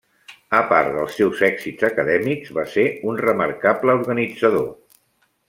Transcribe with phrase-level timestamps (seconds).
[0.59, 4.67] A part dels seus èxits acadèmics, va ser un remarcable organitzador.